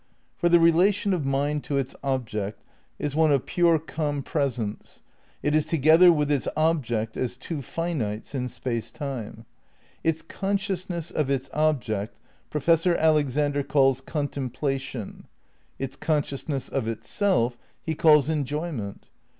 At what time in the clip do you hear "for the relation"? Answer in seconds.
0.35-1.13